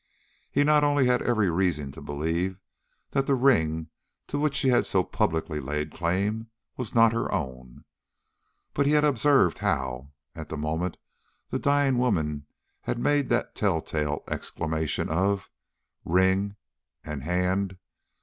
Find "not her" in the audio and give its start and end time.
6.95-7.31